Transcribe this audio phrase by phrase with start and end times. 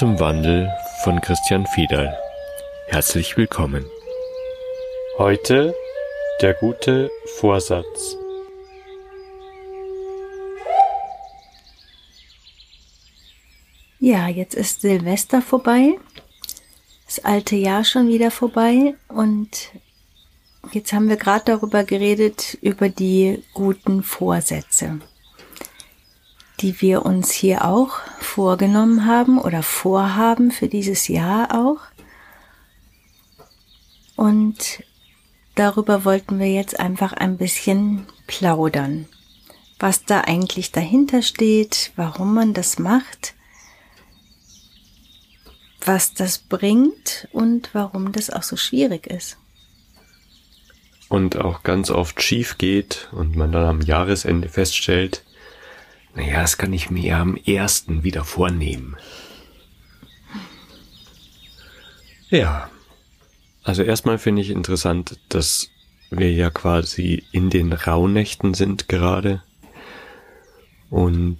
[0.00, 0.72] Zum Wandel
[1.04, 2.18] von Christian Fiedal.
[2.86, 3.84] Herzlich willkommen.
[5.18, 5.74] Heute
[6.40, 8.16] der gute Vorsatz.
[13.98, 15.98] Ja, jetzt ist Silvester vorbei,
[17.04, 19.68] das alte Jahr schon wieder vorbei und
[20.72, 24.98] jetzt haben wir gerade darüber geredet, über die guten Vorsätze,
[26.60, 31.80] die wir uns hier auch vorgenommen haben oder vorhaben für dieses Jahr auch.
[34.16, 34.84] Und
[35.54, 39.06] darüber wollten wir jetzt einfach ein bisschen plaudern,
[39.78, 43.34] was da eigentlich dahinter steht, warum man das macht
[45.86, 49.38] was das bringt und warum das auch so schwierig ist.
[51.08, 55.24] Und auch ganz oft schief geht und man dann am Jahresende feststellt,
[56.14, 58.96] naja, das kann ich mir am ersten wieder vornehmen.
[62.30, 62.70] Ja,
[63.62, 65.70] also erstmal finde ich interessant, dass
[66.10, 69.42] wir ja quasi in den Rauhnächten sind gerade.
[70.90, 71.38] Und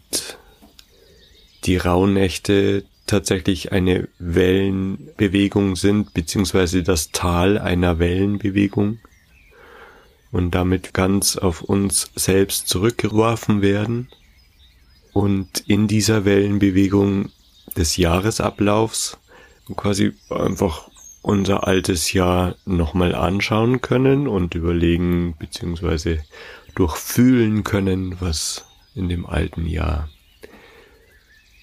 [1.65, 8.99] die Rauhnächte tatsächlich eine Wellenbewegung sind, beziehungsweise das Tal einer Wellenbewegung
[10.31, 14.09] und damit ganz auf uns selbst zurückgeworfen werden
[15.13, 17.31] und in dieser Wellenbewegung
[17.77, 19.19] des Jahresablaufs
[19.77, 20.89] quasi einfach
[21.23, 26.25] unser altes Jahr nochmal anschauen können und überlegen beziehungsweise
[26.75, 28.65] durchfühlen können, was
[28.95, 30.09] in dem alten Jahr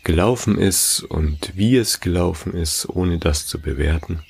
[0.03, 4.21] gelaufen ist und wie es gelaufen ist, ohne das zu bewerten.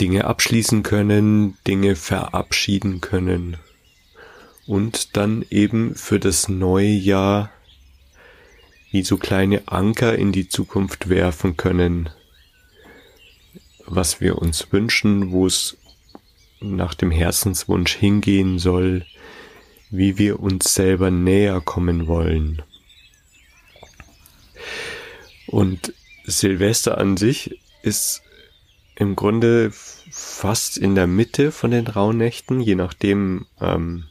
[0.00, 3.56] Dinge abschließen können, Dinge verabschieden können
[4.66, 7.50] und dann eben für das neue Jahr
[8.90, 12.10] wie so kleine Anker in die Zukunft werfen können,
[13.86, 15.76] was wir uns wünschen, wo es
[16.60, 19.04] nach dem Herzenswunsch hingehen soll,
[19.90, 22.62] wie wir uns selber näher kommen wollen.
[25.46, 25.92] Und
[26.24, 28.22] Silvester an sich ist
[28.96, 29.72] im Grunde
[30.10, 34.04] fast in der Mitte von den Rauhnächten, je nachdem, ähm,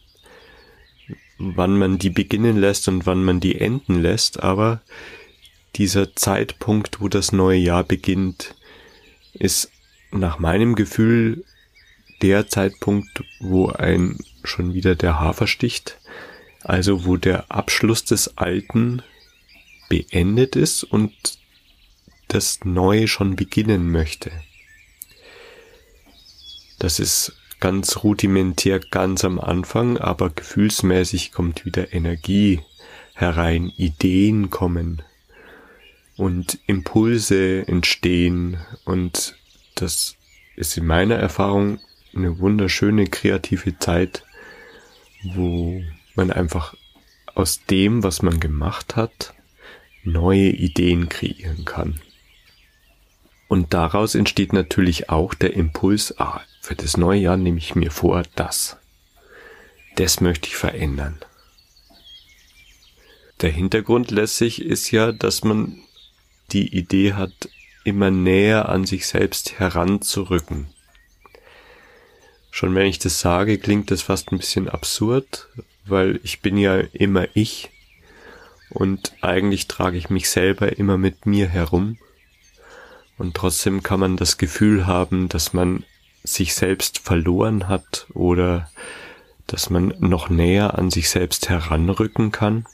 [1.38, 4.42] wann man die beginnen lässt und wann man die enden lässt.
[4.42, 4.82] Aber
[5.76, 8.56] dieser Zeitpunkt, wo das neue Jahr beginnt,
[9.34, 9.72] ist
[10.12, 11.44] nach meinem Gefühl
[12.22, 15.98] der Zeitpunkt, wo ein schon wieder der Hafer sticht.
[16.62, 19.02] Also wo der Abschluss des Alten
[19.90, 21.14] beendet ist und
[22.30, 24.32] das Neue schon beginnen möchte.
[26.80, 27.34] Das ist
[27.64, 32.60] ganz rudimentär ganz am Anfang, aber gefühlsmäßig kommt wieder Energie
[33.14, 35.02] herein, Ideen kommen
[36.18, 39.38] und Impulse entstehen und
[39.76, 40.18] das
[40.58, 41.80] ist in meiner Erfahrung
[42.14, 44.26] eine wunderschöne kreative Zeit,
[45.24, 45.82] wo
[46.16, 46.76] man einfach
[47.34, 49.36] aus dem, was man gemacht hat,
[50.04, 52.02] neue Ideen kreieren kann.
[53.54, 57.92] Und daraus entsteht natürlich auch der Impuls, ah, für das neue Jahr nehme ich mir
[57.92, 58.78] vor, das.
[59.96, 61.20] Das möchte ich verändern.
[63.42, 65.78] Der Hintergrund lässig ist ja, dass man
[66.52, 67.48] die Idee hat,
[67.84, 70.66] immer näher an sich selbst heranzurücken.
[72.50, 75.48] Schon wenn ich das sage, klingt das fast ein bisschen absurd,
[75.86, 77.70] weil ich bin ja immer ich
[78.72, 82.00] und eigentlich trage ich mich selber immer mit mir herum.
[83.18, 85.84] Und trotzdem kann man das Gefühl haben, dass man
[86.24, 88.70] sich selbst verloren hat oder
[89.48, 92.66] dass man noch näher an sich selbst heranrücken kann.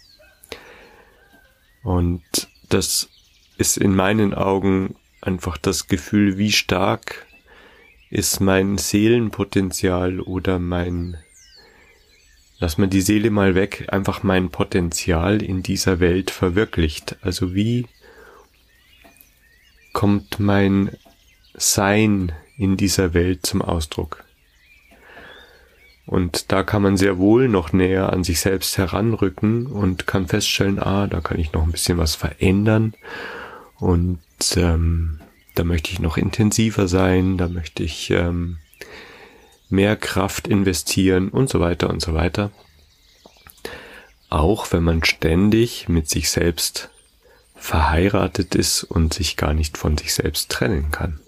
[1.83, 2.21] Und
[2.69, 3.09] das
[3.57, 7.25] ist in meinen Augen einfach das Gefühl, wie stark
[8.09, 11.17] ist mein Seelenpotenzial oder mein
[12.59, 17.17] lass mal die Seele mal weg, einfach mein Potenzial in dieser Welt verwirklicht.
[17.21, 17.87] Also wie
[19.93, 20.91] kommt mein
[21.53, 24.23] Sein in dieser Welt zum Ausdruck?
[26.05, 30.79] Und da kann man sehr wohl noch näher an sich selbst heranrücken und kann feststellen,
[30.79, 32.95] ah, da kann ich noch ein bisschen was verändern
[33.77, 34.19] und
[34.55, 35.19] ähm,
[35.53, 38.57] da möchte ich noch intensiver sein, da möchte ich ähm,
[39.69, 42.51] mehr Kraft investieren und so weiter und so weiter.
[44.29, 46.89] Auch wenn man ständig mit sich selbst
[47.59, 51.19] verheiratet ist und sich gar nicht von sich selbst trennen kann.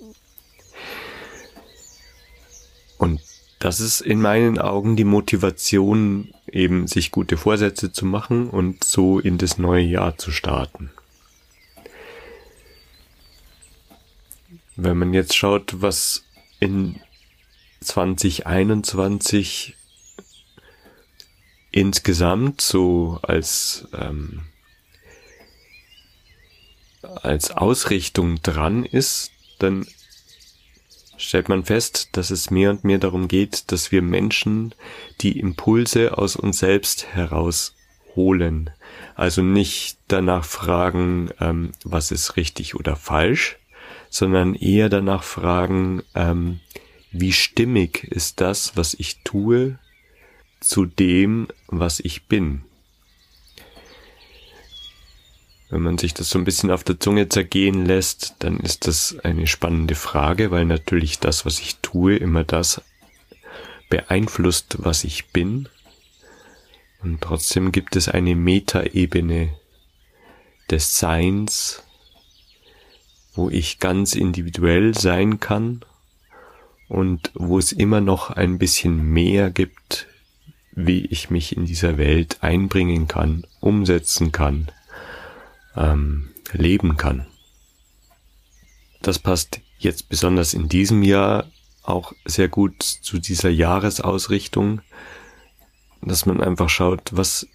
[2.98, 3.22] Und
[3.60, 9.20] das ist in meinen Augen die Motivation, eben sich gute Vorsätze zu machen und so
[9.20, 10.90] in das neue Jahr zu starten.
[14.76, 16.24] Wenn man jetzt schaut, was
[16.60, 17.00] in
[17.82, 19.76] 2021
[21.72, 24.42] insgesamt so als ähm,
[27.04, 29.86] als Ausrichtung dran ist, dann
[31.18, 34.74] stellt man fest, dass es mehr und mehr darum geht, dass wir Menschen
[35.22, 38.72] die Impulse aus uns selbst herausholen.
[39.16, 43.58] Also nicht danach fragen, ähm, was ist richtig oder falsch,
[44.10, 46.60] sondern eher danach fragen, ähm,
[47.12, 49.78] wie stimmig ist das, was ich tue,
[50.60, 52.64] zu dem, was ich bin.
[55.72, 59.18] Wenn man sich das so ein bisschen auf der Zunge zergehen lässt, dann ist das
[59.24, 62.82] eine spannende Frage, weil natürlich das, was ich tue, immer das
[63.90, 65.70] beeinflusst, was ich bin.
[67.02, 69.54] Und trotzdem gibt es eine Metaebene
[70.70, 71.84] des Seins,
[73.34, 75.86] wo ich ganz individuell sein kann
[76.90, 80.08] und wo es immer noch ein bisschen mehr gibt,
[80.74, 84.70] wie ich mich in dieser Welt einbringen kann, umsetzen kann,
[85.76, 87.28] ähm, leben kann.
[89.02, 91.46] Das passt jetzt besonders in diesem Jahr
[91.84, 94.82] auch sehr gut zu dieser Jahresausrichtung,
[96.02, 97.48] dass man einfach schaut, was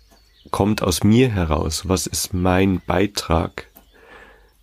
[0.50, 3.68] kommt aus mir heraus, was ist mein Beitrag,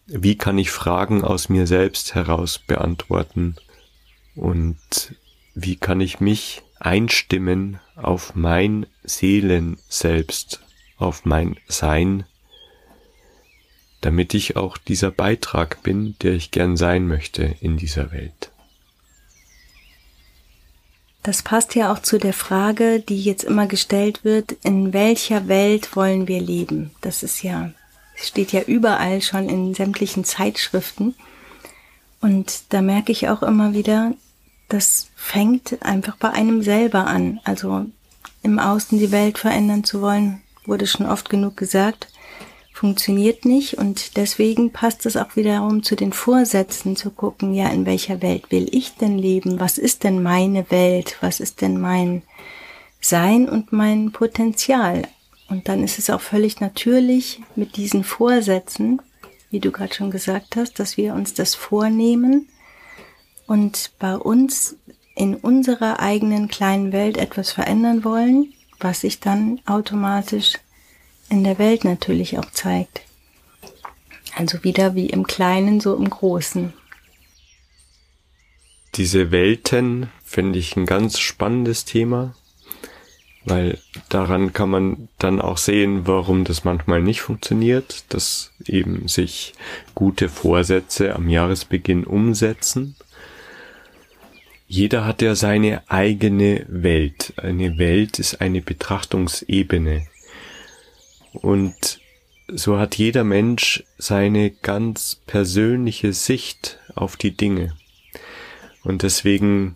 [0.05, 3.55] wie kann ich Fragen aus mir selbst heraus beantworten?
[4.35, 5.15] Und
[5.55, 10.61] wie kann ich mich einstimmen auf mein Seelen selbst,
[10.97, 12.25] auf mein Sein
[14.03, 18.51] damit ich auch dieser Beitrag bin, der ich gern sein möchte in dieser Welt.
[21.23, 25.95] Das passt ja auch zu der Frage, die jetzt immer gestellt wird, in welcher Welt
[25.95, 26.91] wollen wir leben?
[26.99, 27.71] Das ist ja,
[28.15, 31.15] steht ja überall schon in sämtlichen Zeitschriften.
[32.19, 34.13] Und da merke ich auch immer wieder,
[34.67, 37.39] das fängt einfach bei einem selber an.
[37.45, 37.85] Also
[38.41, 42.09] im Außen die Welt verändern zu wollen, wurde schon oft genug gesagt
[42.83, 47.85] funktioniert nicht und deswegen passt es auch wiederum zu den Vorsätzen zu gucken, ja, in
[47.85, 49.61] welcher Welt will ich denn leben?
[49.61, 51.15] Was ist denn meine Welt?
[51.21, 52.23] Was ist denn mein
[52.99, 55.03] Sein und mein Potenzial?
[55.47, 59.01] Und dann ist es auch völlig natürlich mit diesen Vorsätzen,
[59.49, 62.49] wie du gerade schon gesagt hast, dass wir uns das vornehmen
[63.47, 64.75] und bei uns
[65.15, 68.51] in unserer eigenen kleinen Welt etwas verändern wollen,
[68.81, 70.57] was sich dann automatisch
[71.29, 73.01] in der Welt natürlich auch zeigt.
[74.35, 76.73] Also wieder wie im Kleinen, so im Großen.
[78.95, 82.35] Diese Welten finde ich ein ganz spannendes Thema,
[83.45, 83.79] weil
[84.09, 89.53] daran kann man dann auch sehen, warum das manchmal nicht funktioniert, dass eben sich
[89.95, 92.95] gute Vorsätze am Jahresbeginn umsetzen.
[94.67, 97.33] Jeder hat ja seine eigene Welt.
[97.37, 100.07] Eine Welt ist eine Betrachtungsebene.
[101.33, 101.99] Und
[102.47, 107.75] so hat jeder Mensch seine ganz persönliche Sicht auf die Dinge.
[108.83, 109.75] Und deswegen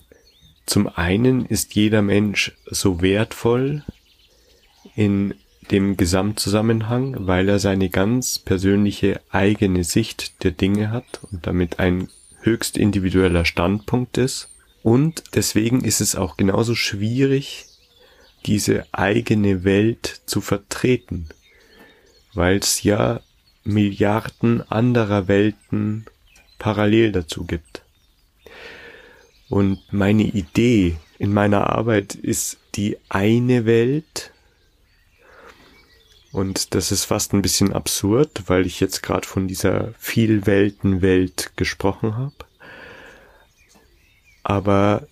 [0.65, 3.83] zum einen ist jeder Mensch so wertvoll
[4.95, 5.33] in
[5.71, 12.09] dem Gesamtzusammenhang, weil er seine ganz persönliche eigene Sicht der Dinge hat und damit ein
[12.41, 14.49] höchst individueller Standpunkt ist.
[14.83, 17.65] Und deswegen ist es auch genauso schwierig,
[18.45, 21.27] diese eigene Welt zu vertreten
[22.38, 23.20] weil es ja
[23.63, 26.06] Milliarden anderer Welten
[26.60, 27.82] parallel dazu gibt.
[29.50, 34.32] Und meine Idee in meiner Arbeit ist die eine Welt.
[36.32, 42.17] Und das ist fast ein bisschen absurd, weil ich jetzt gerade von dieser Vielweltenwelt gesprochen
[42.17, 42.36] habe.
[44.44, 45.08] Aber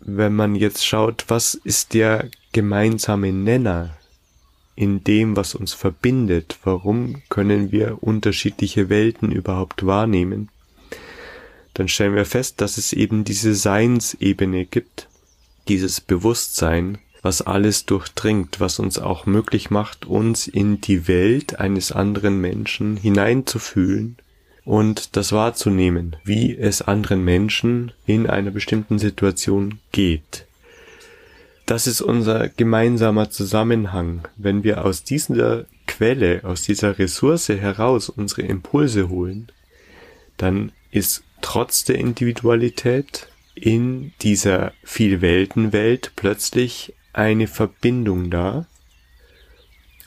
[0.00, 3.96] wenn man jetzt schaut, was ist der gemeinsame Nenner
[4.74, 6.58] in dem, was uns verbindet.
[6.64, 10.48] Warum können wir unterschiedliche Welten überhaupt wahrnehmen?
[11.74, 15.08] Dann stellen wir fest, dass es eben diese Seinsebene gibt,
[15.68, 21.92] dieses Bewusstsein, was alles durchdringt, was uns auch möglich macht, uns in die Welt eines
[21.92, 24.16] anderen Menschen hineinzufühlen
[24.64, 30.46] und das wahrzunehmen, wie es anderen Menschen in einer bestimmten Situation geht
[31.66, 34.26] das ist unser gemeinsamer Zusammenhang.
[34.36, 39.50] Wenn wir aus dieser Quelle, aus dieser Ressource heraus unsere Impulse holen,
[40.36, 48.66] dann ist trotz der Individualität in dieser Vielweltenwelt plötzlich eine Verbindung da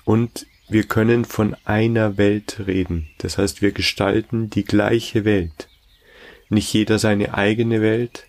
[0.04, 3.08] und wir können von einer Welt reden.
[3.20, 5.70] Das heißt, wir gestalten die gleiche Welt.
[6.50, 8.28] nicht jeder seine eigene Welt,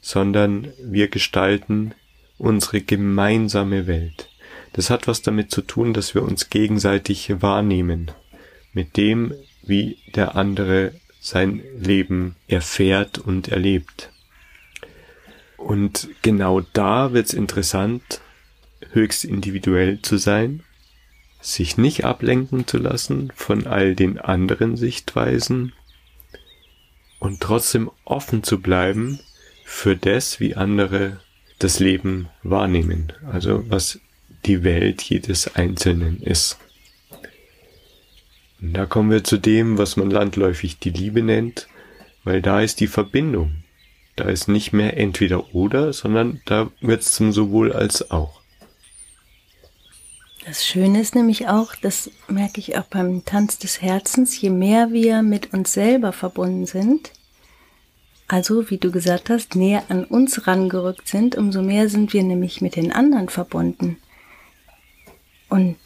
[0.00, 1.94] sondern wir gestalten
[2.42, 4.28] unsere gemeinsame Welt.
[4.72, 8.10] Das hat was damit zu tun, dass wir uns gegenseitig wahrnehmen,
[8.72, 9.32] mit dem,
[9.62, 14.10] wie der andere sein Leben erfährt und erlebt.
[15.56, 18.20] Und genau da wird's interessant,
[18.90, 20.64] höchst individuell zu sein,
[21.40, 25.74] sich nicht ablenken zu lassen von all den anderen Sichtweisen
[27.20, 29.20] und trotzdem offen zu bleiben
[29.64, 31.20] für das, wie andere
[31.62, 34.00] das Leben wahrnehmen, also was
[34.44, 36.58] die Welt jedes Einzelnen ist.
[38.60, 41.68] Und da kommen wir zu dem, was man landläufig die Liebe nennt,
[42.24, 43.64] weil da ist die Verbindung.
[44.16, 48.40] Da ist nicht mehr entweder oder, sondern da wird es zum sowohl als auch.
[50.44, 54.92] Das Schöne ist nämlich auch, das merke ich auch beim Tanz des Herzens, je mehr
[54.92, 57.12] wir mit uns selber verbunden sind,
[58.32, 62.62] also wie du gesagt hast, näher an uns rangerückt sind, umso mehr sind wir nämlich
[62.62, 63.98] mit den anderen verbunden.
[65.50, 65.76] Und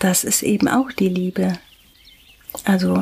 [0.00, 1.52] das ist eben auch die Liebe.
[2.64, 3.00] Also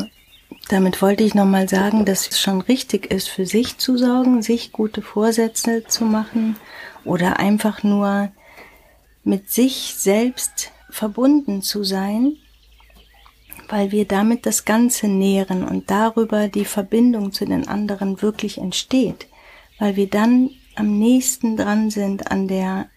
[0.69, 4.71] damit wollte ich nochmal sagen, dass es schon richtig ist, für sich zu sorgen, sich
[4.71, 6.57] gute Vorsätze zu machen
[7.07, 8.31] oder einfach nur
[9.25, 12.37] mit sich selbst verbunden zu sein,
[13.69, 19.27] weil wir damit das Ganze nähren und darüber die Verbindung zu den anderen wirklich entsteht,
[19.79, 22.89] weil wir dann am nächsten dran sind an der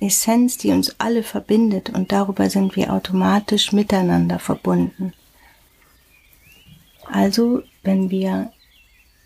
[0.00, 5.12] Essenz, die uns alle verbindet und darüber sind wir automatisch miteinander verbunden.
[7.04, 8.52] Also, wenn wir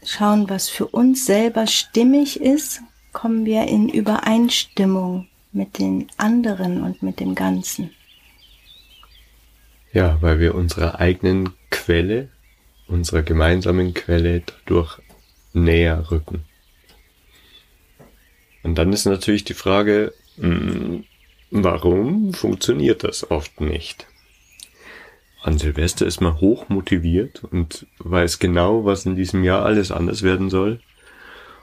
[0.05, 7.03] schauen, was für uns selber stimmig ist, kommen wir in Übereinstimmung mit den anderen und
[7.03, 7.91] mit dem Ganzen.
[9.93, 12.29] Ja, weil wir unserer eigenen Quelle,
[12.87, 14.99] unserer gemeinsamen Quelle dadurch
[15.53, 16.45] näher rücken.
[18.63, 21.05] Und dann ist natürlich die Frage, hm,
[21.51, 24.07] warum funktioniert das oft nicht?
[25.43, 30.23] An Silvester ist man hoch motiviert und weiß genau, was in diesem Jahr alles anders
[30.23, 30.81] werden soll.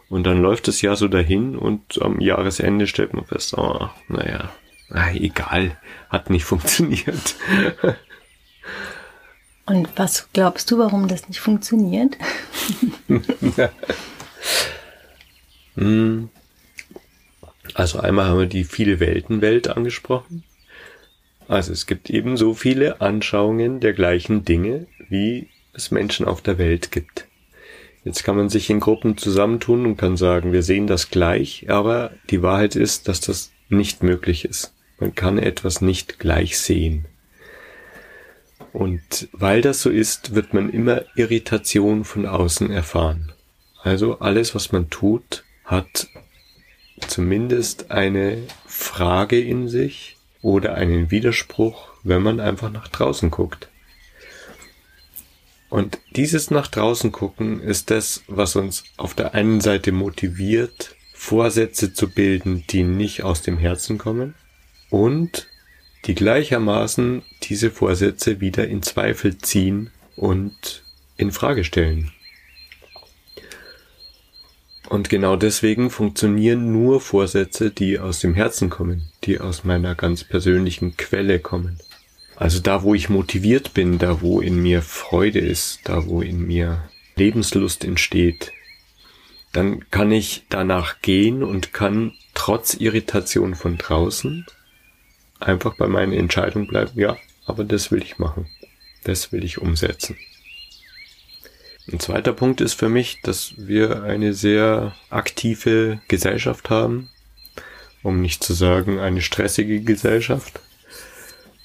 [0.09, 4.49] Und dann läuft das Jahr so dahin und am Jahresende stellt man fest, oh, naja,
[5.13, 5.77] egal,
[6.09, 7.35] hat nicht funktioniert.
[9.65, 12.17] Und was glaubst du, warum das nicht funktioniert?
[15.79, 16.29] Hm.
[17.75, 20.43] also einmal haben wir die viele Weltenwelt angesprochen.
[21.47, 26.91] Also es gibt ebenso viele Anschauungen der gleichen Dinge, wie es Menschen auf der Welt
[26.91, 27.27] gibt.
[28.03, 32.11] Jetzt kann man sich in Gruppen zusammentun und kann sagen, wir sehen das gleich, aber
[32.29, 34.73] die Wahrheit ist, dass das nicht möglich ist.
[34.99, 37.05] Man kann etwas nicht gleich sehen.
[38.77, 43.31] Und weil das so ist, wird man immer Irritation von außen erfahren.
[43.81, 46.07] Also alles, was man tut, hat
[47.07, 53.67] zumindest eine Frage in sich, oder einen Widerspruch, wenn man einfach nach draußen guckt.
[55.69, 61.93] Und dieses nach draußen gucken ist das, was uns auf der einen Seite motiviert, Vorsätze
[61.93, 64.35] zu bilden, die nicht aus dem Herzen kommen
[64.91, 65.47] und
[66.07, 70.83] die gleichermaßen diese Vorsätze wieder in Zweifel ziehen und
[71.17, 72.11] in Frage stellen.
[74.89, 80.23] Und genau deswegen funktionieren nur Vorsätze, die aus dem Herzen kommen, die aus meiner ganz
[80.23, 81.77] persönlichen Quelle kommen.
[82.37, 86.47] Also da, wo ich motiviert bin, da, wo in mir Freude ist, da, wo in
[86.47, 86.87] mir
[87.17, 88.53] Lebenslust entsteht,
[89.51, 94.45] dann kann ich danach gehen und kann trotz Irritation von draußen
[95.39, 98.47] einfach bei meiner Entscheidung bleiben, ja, aber das will ich machen.
[99.03, 100.17] Das will ich umsetzen.
[101.91, 107.09] Ein zweiter Punkt ist für mich, dass wir eine sehr aktive Gesellschaft haben,
[108.03, 110.59] um nicht zu sagen eine stressige Gesellschaft.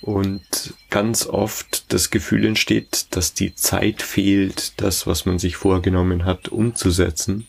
[0.01, 6.25] Und ganz oft das Gefühl entsteht, dass die Zeit fehlt, das, was man sich vorgenommen
[6.25, 7.47] hat, umzusetzen,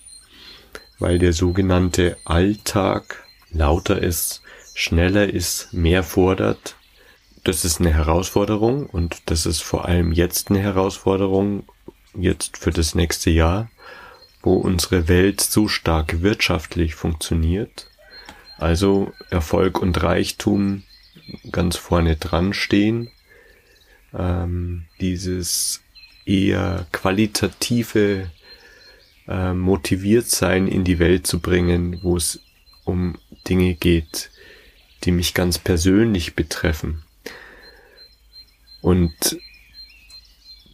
[1.00, 4.43] weil der sogenannte Alltag lauter ist,
[4.74, 6.76] schneller ist, mehr fordert.
[7.44, 11.64] Das ist eine Herausforderung und das ist vor allem jetzt eine Herausforderung,
[12.16, 13.70] jetzt für das nächste Jahr,
[14.42, 17.90] wo unsere Welt so stark wirtschaftlich funktioniert,
[18.58, 20.84] also Erfolg und Reichtum
[21.52, 23.10] ganz vorne dran stehen,
[24.14, 25.82] ähm, dieses
[26.26, 28.32] eher qualitative
[29.28, 32.40] äh, motiviert sein in die Welt zu bringen, wo es
[32.86, 34.30] um Dinge geht,
[35.04, 37.04] die mich ganz persönlich betreffen.
[38.82, 39.38] Und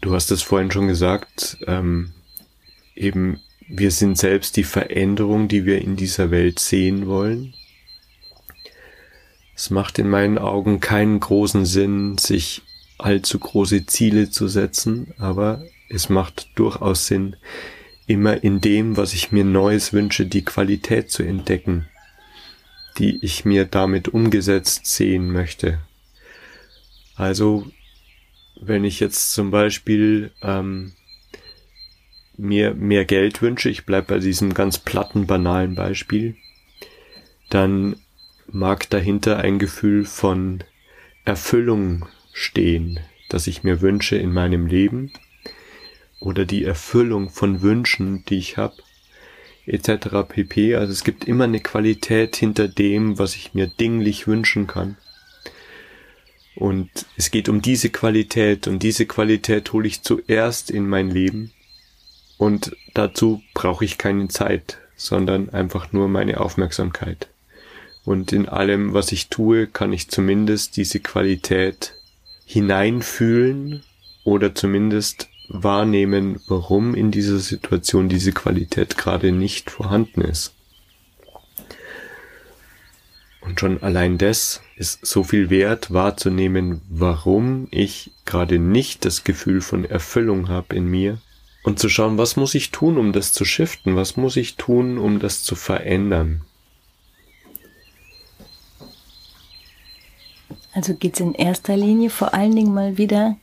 [0.01, 2.13] du hast es vorhin schon gesagt, ähm,
[2.95, 7.53] eben wir sind selbst die Veränderung, die wir in dieser Welt sehen wollen.
[9.55, 12.63] Es macht in meinen Augen keinen großen Sinn, sich
[12.97, 17.35] allzu große Ziele zu setzen, aber es macht durchaus Sinn,
[18.07, 21.87] immer in dem, was ich mir Neues wünsche, die Qualität zu entdecken,
[22.99, 25.79] die ich mir damit umgesetzt sehen möchte.
[27.15, 27.65] Also,
[28.61, 30.93] wenn ich jetzt zum Beispiel ähm,
[32.37, 36.35] mir mehr Geld wünsche, ich bleibe bei diesem ganz platten, banalen Beispiel,
[37.49, 37.95] dann
[38.47, 40.63] mag dahinter ein Gefühl von
[41.25, 45.11] Erfüllung stehen, das ich mir wünsche in meinem Leben
[46.19, 48.75] oder die Erfüllung von Wünschen, die ich habe,
[49.65, 50.27] etc.
[50.27, 50.75] pp.
[50.75, 54.97] Also es gibt immer eine Qualität hinter dem, was ich mir dinglich wünschen kann.
[56.55, 61.53] Und es geht um diese Qualität und diese Qualität hole ich zuerst in mein Leben
[62.37, 67.29] und dazu brauche ich keine Zeit, sondern einfach nur meine Aufmerksamkeit.
[68.03, 71.93] Und in allem, was ich tue, kann ich zumindest diese Qualität
[72.45, 73.83] hineinfühlen
[74.23, 80.53] oder zumindest wahrnehmen, warum in dieser Situation diese Qualität gerade nicht vorhanden ist.
[83.41, 89.61] Und schon allein das ist so viel wert wahrzunehmen, warum ich gerade nicht das Gefühl
[89.61, 91.19] von Erfüllung habe in mir
[91.63, 94.97] und zu schauen, was muss ich tun, um das zu shiften, was muss ich tun,
[94.97, 96.41] um das zu verändern.
[100.73, 103.35] Also geht es in erster Linie vor allen Dingen mal wieder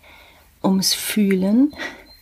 [0.63, 1.75] ums Fühlen,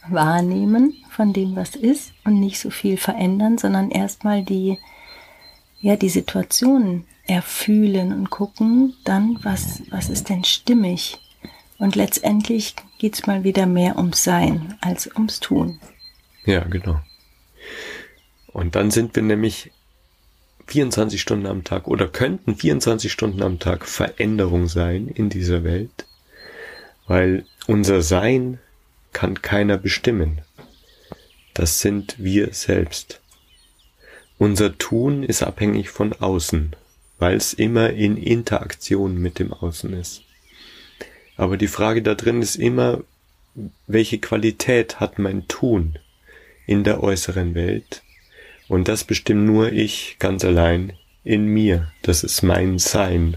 [0.08, 4.78] Wahrnehmen von dem, was ist und nicht so viel verändern, sondern erstmal die,
[5.80, 11.18] ja, die Situation erfühlen und gucken, dann, was, was ist denn stimmig?
[11.78, 15.80] Und letztendlich geht es mal wieder mehr ums Sein als ums Tun.
[16.44, 17.00] Ja, genau.
[18.52, 19.72] Und dann sind wir nämlich
[20.66, 26.06] 24 Stunden am Tag oder könnten 24 Stunden am Tag Veränderung sein in dieser Welt,
[27.06, 28.58] weil unser Sein
[29.14, 30.42] kann keiner bestimmen.
[31.54, 33.22] Das sind wir selbst.
[34.36, 36.76] Unser Tun ist abhängig von außen,
[37.18, 40.22] weil es immer in Interaktion mit dem Außen ist.
[41.36, 43.02] Aber die Frage da drin ist immer,
[43.86, 45.98] welche Qualität hat mein Tun
[46.66, 48.02] in der äußeren Welt
[48.68, 51.92] und das bestimmt nur ich ganz allein in mir.
[52.02, 53.36] Das ist mein Sein.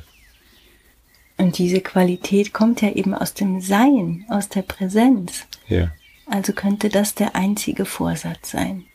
[1.38, 5.46] Und diese Qualität kommt ja eben aus dem Sein, aus der Präsenz.
[5.68, 5.92] Ja.
[6.26, 8.86] Also könnte das der einzige Vorsatz sein.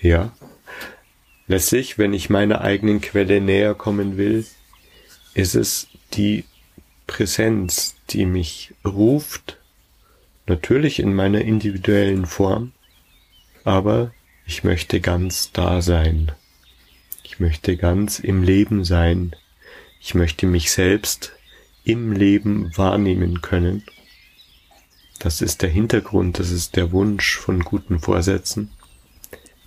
[0.00, 0.32] Ja.
[1.46, 4.44] Letztlich, wenn ich meiner eigenen Quelle näher kommen will,
[5.34, 6.44] ist es die
[7.06, 9.58] Präsenz, die mich ruft,
[10.46, 12.72] natürlich in meiner individuellen Form,
[13.64, 14.12] aber
[14.46, 16.32] ich möchte ganz da sein.
[17.22, 19.34] Ich möchte ganz im Leben sein.
[20.00, 21.35] Ich möchte mich selbst
[21.86, 23.82] im Leben wahrnehmen können.
[25.18, 28.70] Das ist der Hintergrund, das ist der Wunsch von guten Vorsätzen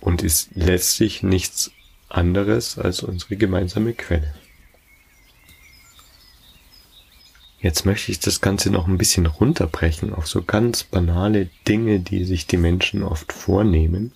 [0.00, 1.72] und ist letztlich nichts
[2.08, 4.34] anderes als unsere gemeinsame Quelle.
[7.60, 12.24] Jetzt möchte ich das Ganze noch ein bisschen runterbrechen auf so ganz banale Dinge, die
[12.24, 14.12] sich die Menschen oft vornehmen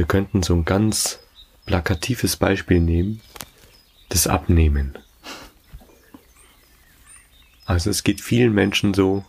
[0.00, 1.18] wir könnten so ein ganz
[1.66, 3.20] plakatives Beispiel nehmen,
[4.08, 4.96] das Abnehmen.
[7.66, 9.24] Also es geht vielen Menschen so,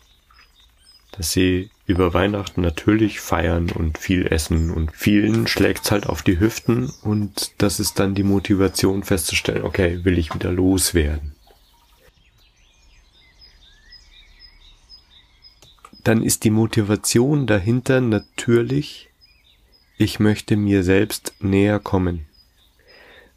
[1.12, 6.40] dass sie über Weihnachten natürlich feiern und viel essen und vielen schlägt's halt auf die
[6.40, 11.36] Hüften und das ist dann die Motivation festzustellen, okay, will ich wieder loswerden.
[16.04, 19.12] Dann ist die Motivation dahinter natürlich
[20.02, 22.26] ich möchte mir selbst näher kommen.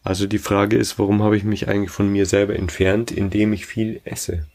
[0.02, 3.66] Also die Frage ist, warum habe ich mich eigentlich von mir selber entfernt, indem ich
[3.66, 4.46] viel esse?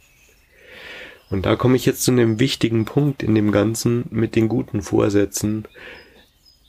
[1.30, 4.82] Und da komme ich jetzt zu einem wichtigen Punkt in dem Ganzen mit den guten
[4.82, 5.68] Vorsätzen.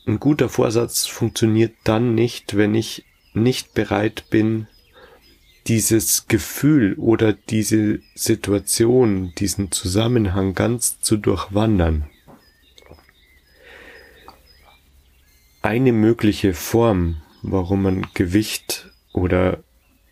[0.07, 4.67] Ein guter Vorsatz funktioniert dann nicht, wenn ich nicht bereit bin,
[5.67, 12.07] dieses Gefühl oder diese Situation, diesen Zusammenhang ganz zu durchwandern.
[15.63, 19.63] eine mögliche Form, warum man Gewicht oder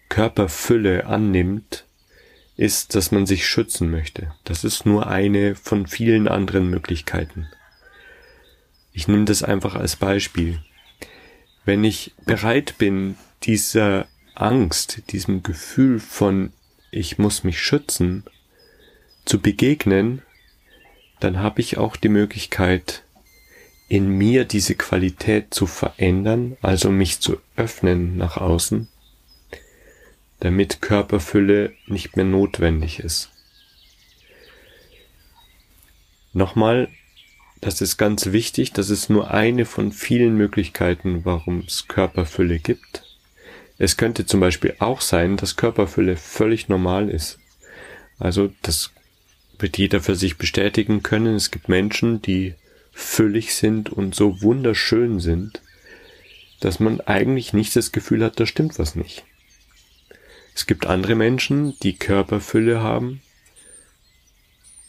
[0.09, 1.87] Körperfülle annimmt,
[2.59, 4.35] ist, dass man sich schützen möchte.
[4.44, 7.49] Das ist nur eine von vielen anderen Möglichkeiten.
[8.92, 10.61] Ich nehme das einfach als Beispiel.
[11.64, 16.53] Wenn ich bereit bin, dieser Angst, diesem Gefühl von
[16.90, 18.25] ich muss mich schützen,
[19.25, 20.23] zu begegnen,
[21.21, 23.05] dann habe ich auch die Möglichkeit,
[23.88, 28.88] in mir diese Qualität zu verändern, also mich zu öffnen nach außen,
[30.40, 33.31] damit Körperfülle nicht mehr notwendig ist.
[36.33, 36.88] Nochmal,
[37.61, 43.03] das ist ganz wichtig, das ist nur eine von vielen Möglichkeiten, warum es Körperfülle gibt.
[43.79, 47.38] Es könnte zum Beispiel auch sein, dass Körperfülle völlig normal ist.
[48.18, 48.92] Also das
[49.59, 51.35] wird jeder für sich bestätigen können.
[51.35, 52.55] Es gibt Menschen, die
[52.92, 55.62] füllig sind und so wunderschön sind,
[56.61, 59.24] dass man eigentlich nicht das Gefühl hat, da stimmt was nicht.
[60.59, 63.23] Es gibt andere Menschen, die Körperfülle haben,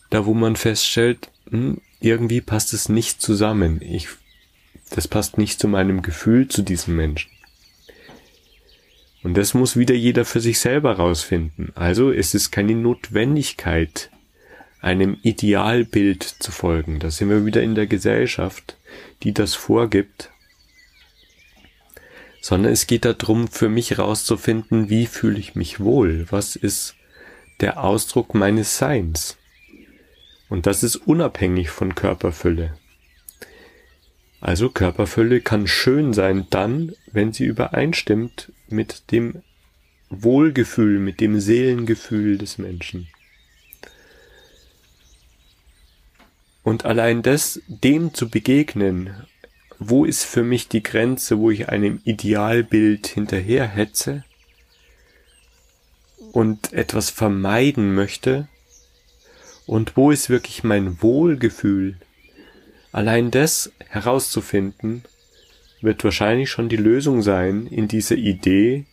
[0.09, 3.79] da wo man feststellt, hm, irgendwie passt es nicht zusammen.
[3.79, 4.07] Ich,
[4.89, 7.29] das passt nicht zu meinem Gefühl zu diesem Menschen.
[9.21, 11.71] Und das muss wieder jeder für sich selber rausfinden.
[11.75, 14.09] Also ist es keine Notwendigkeit,
[14.81, 16.97] einem Idealbild zu folgen.
[16.97, 18.75] Da sind wir wieder in der Gesellschaft,
[19.21, 20.31] die das vorgibt.
[22.41, 26.25] Sondern es geht darum, für mich rauszufinden, wie fühle ich mich wohl?
[26.29, 26.95] Was ist
[27.59, 29.37] der Ausdruck meines Seins?
[30.47, 32.73] Und das ist unabhängig von Körperfülle.
[34.41, 39.41] Also Körperfülle kann schön sein dann, wenn sie übereinstimmt mit dem
[40.09, 43.09] Wohlgefühl, mit dem Seelengefühl des Menschen.
[46.63, 49.13] Und allein das, dem zu begegnen,
[49.79, 54.25] wo ist für mich die Grenze, wo ich einem Idealbild hinterherhetze
[56.31, 58.47] und etwas vermeiden möchte,
[59.65, 61.97] und wo ist wirklich mein Wohlgefühl?
[62.91, 65.03] Allein das herauszufinden,
[65.79, 68.85] wird wahrscheinlich schon die Lösung sein in dieser Idee,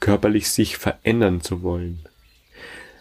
[0.00, 2.00] körperlich sich verändern zu wollen.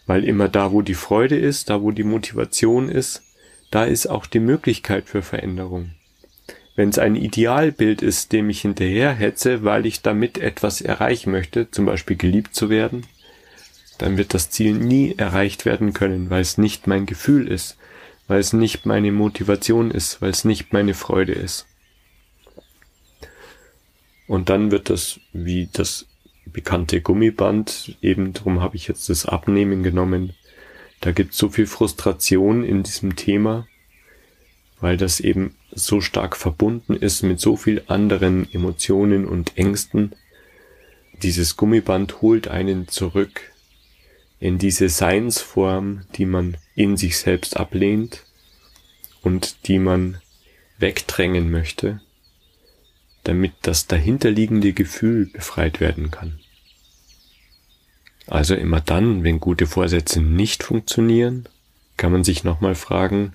[0.06, 3.24] Weil immer da, wo die Freude ist, da, wo die Motivation ist,
[3.72, 5.96] da ist auch die Möglichkeit für Veränderung.
[6.76, 11.86] Wenn es ein Idealbild ist, dem ich hinterherhetze, weil ich damit etwas erreichen möchte, zum
[11.86, 13.06] Beispiel geliebt zu werden,
[13.98, 17.78] dann wird das Ziel nie erreicht werden können, weil es nicht mein Gefühl ist,
[18.28, 21.66] weil es nicht meine Motivation ist, weil es nicht meine Freude ist.
[24.28, 26.08] Und dann wird das wie das
[26.46, 30.34] bekannte Gummiband, eben darum habe ich jetzt das Abnehmen genommen.
[31.02, 33.68] Da gibt es so viel Frustration in diesem Thema,
[34.80, 40.14] weil das eben so stark verbunden ist mit so viel anderen Emotionen und Ängsten.
[41.22, 43.54] Dieses Gummiband holt einen zurück
[44.40, 48.24] in diese Seinsform, die man in sich selbst ablehnt
[49.22, 50.20] und die man
[50.78, 52.02] wegdrängen möchte,
[53.24, 56.40] damit das dahinterliegende Gefühl befreit werden kann.
[58.28, 61.48] Also immer dann, wenn gute Vorsätze nicht funktionieren,
[61.98, 63.34] kann man sich nochmal fragen,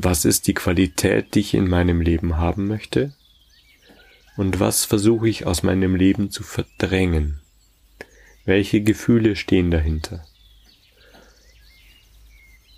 [0.00, 3.12] was ist die Qualität, die ich in meinem Leben haben möchte?
[4.36, 7.40] Und was versuche ich aus meinem Leben zu verdrängen?
[8.44, 10.24] Welche Gefühle stehen dahinter?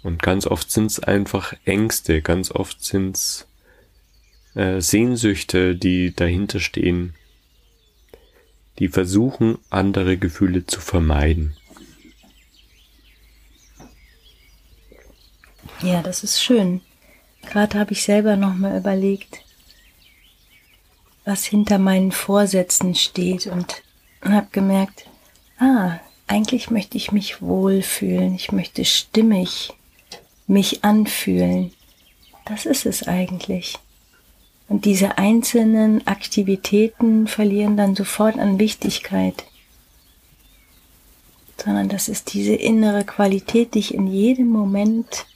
[0.02, 3.46] Und ganz oft sind es einfach Ängste, ganz oft sind es
[4.54, 7.14] äh, Sehnsüchte, die dahinter stehen,
[8.78, 11.54] die versuchen, andere Gefühle zu vermeiden.
[15.82, 16.80] Ja, das ist schön.
[17.50, 19.40] Gerade habe ich selber nochmal überlegt,
[21.24, 23.82] was hinter meinen Vorsätzen steht und
[24.22, 25.06] habe gemerkt,
[25.58, 29.72] ah, eigentlich möchte ich mich wohlfühlen, ich möchte stimmig
[30.46, 31.72] mich anfühlen.
[32.44, 33.78] Das ist es eigentlich.
[34.68, 39.44] Und diese einzelnen Aktivitäten verlieren dann sofort an Wichtigkeit.
[41.56, 45.26] Sondern das ist diese innere Qualität, die ich in jedem Moment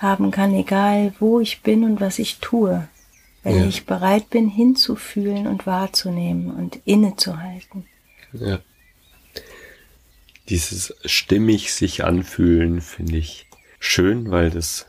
[0.00, 2.88] haben kann, egal wo ich bin und was ich tue.
[3.42, 3.66] Wenn ja.
[3.66, 7.86] ich bereit bin, hinzufühlen und wahrzunehmen und innezuhalten.
[8.32, 8.60] Ja
[10.50, 13.46] dieses stimmig sich anfühlen finde ich
[13.78, 14.86] schön, weil das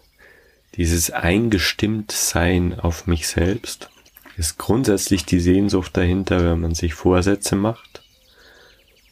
[0.76, 3.90] dieses eingestimmt sein auf mich selbst
[4.38, 8.02] ist grundsätzlich die Sehnsucht dahinter, wenn man sich Vorsätze macht.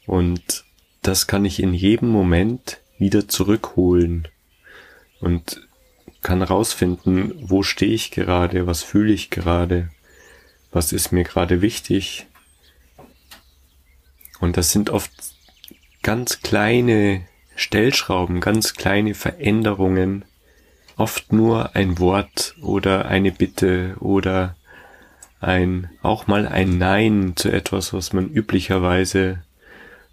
[0.08, 0.64] Und
[1.04, 4.28] das kann ich in jedem Moment wieder zurückholen
[5.20, 5.68] und
[6.22, 9.90] kann rausfinden, wo stehe ich gerade, was fühle ich gerade,
[10.72, 12.28] was ist mir gerade wichtig.
[14.40, 15.12] Und das sind oft
[16.02, 20.26] ganz kleine Stellschrauben, ganz kleine Veränderungen,
[20.96, 24.56] oft nur ein Wort oder eine Bitte oder
[25.40, 29.44] ein, auch mal ein Nein zu etwas, was man üblicherweise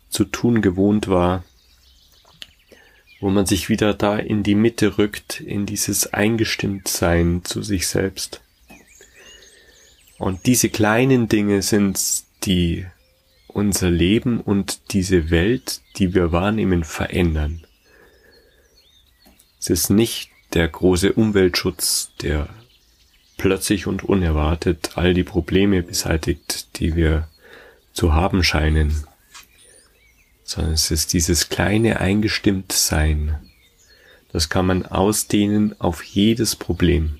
[0.08, 1.44] zu tun gewohnt war,
[3.20, 8.42] wo man sich wieder da in die Mitte rückt, in dieses Eingestimmtsein zu sich selbst.
[10.18, 11.98] Und diese kleinen Dinge sind
[12.44, 12.86] die
[13.48, 17.66] unser Leben und diese Welt, die wir wahrnehmen, verändern.
[19.58, 22.48] Es ist nicht der große Umweltschutz, der
[23.36, 27.28] plötzlich und unerwartet all die Probleme beseitigt, die wir
[27.92, 29.05] zu haben scheinen,
[30.46, 33.36] sondern es ist dieses kleine Eingestimmtsein.
[34.32, 37.18] Das kann man ausdehnen auf jedes Problem.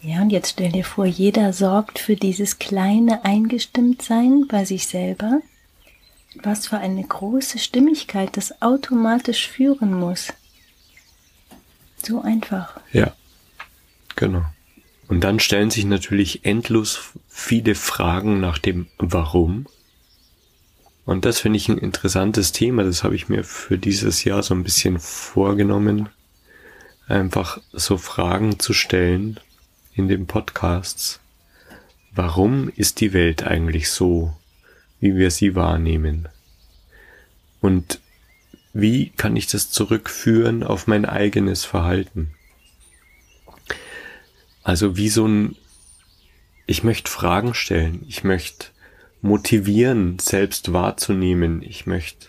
[0.00, 5.40] Ja, und jetzt stell dir vor, jeder sorgt für dieses kleine Eingestimmtsein bei sich selber.
[6.36, 10.32] Was für eine große Stimmigkeit das automatisch führen muss.
[12.02, 12.80] So einfach.
[12.92, 13.12] Ja,
[14.14, 14.44] genau.
[15.08, 19.66] Und dann stellen sich natürlich endlos viele Fragen nach dem Warum.
[21.10, 22.84] Und das finde ich ein interessantes Thema.
[22.84, 26.08] Das habe ich mir für dieses Jahr so ein bisschen vorgenommen,
[27.08, 29.40] einfach so Fragen zu stellen
[29.92, 31.18] in den Podcasts.
[32.12, 34.36] Warum ist die Welt eigentlich so,
[35.00, 36.28] wie wir sie wahrnehmen?
[37.60, 37.98] Und
[38.72, 42.30] wie kann ich das zurückführen auf mein eigenes Verhalten?
[44.62, 45.56] Also wie so ein,
[46.68, 48.66] ich möchte Fragen stellen, ich möchte
[49.22, 52.28] motivieren, selbst wahrzunehmen, ich möchte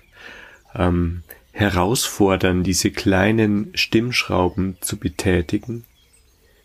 [0.76, 5.84] ähm, herausfordern, diese kleinen Stimmschrauben zu betätigen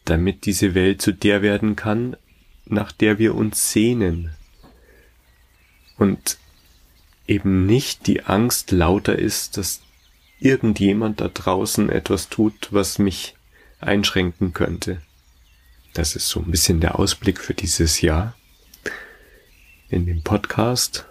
[0.06, 2.16] damit diese Welt zu der werden kann,
[2.64, 4.30] nach der wir uns sehnen.
[5.98, 6.38] Und
[7.26, 9.82] eben nicht die Angst lauter ist, dass
[10.38, 13.34] irgendjemand da draußen etwas tut, was mich
[13.80, 15.02] einschränken könnte.
[15.92, 18.35] Das ist so ein bisschen der Ausblick für dieses Jahr
[19.88, 21.06] in dem Podcast.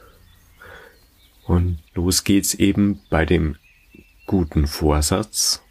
[1.45, 3.57] Und los geht's eben bei dem
[4.25, 5.61] guten Vorsatz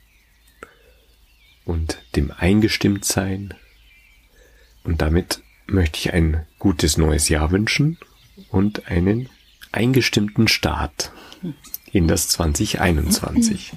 [1.64, 3.55] und dem Eingestimmtsein.
[4.85, 7.99] Und damit möchte ich ein gutes neues Jahr wünschen
[8.51, 9.29] und einen
[9.73, 11.11] eingestimmten Start
[11.90, 13.73] in das 2021.